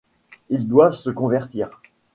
[0.49, 1.79] Ils doivent se convertir.